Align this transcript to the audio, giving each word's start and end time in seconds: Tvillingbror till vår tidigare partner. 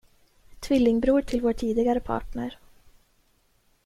Tvillingbror 0.61 1.21
till 1.21 1.41
vår 1.41 1.53
tidigare 1.53 1.99
partner. 1.99 2.57